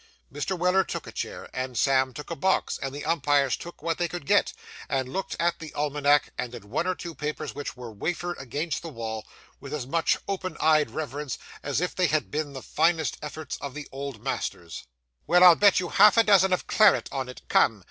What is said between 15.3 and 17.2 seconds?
I'll bet you half a dozen of claret